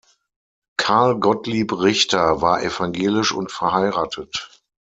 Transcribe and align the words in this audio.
Karl 0.77 1.19
Gottlieb 1.19 1.73
Richter 1.73 2.41
war 2.41 2.63
evangelisch 2.63 3.31
und 3.31 3.51
verheiratet. 3.51 4.49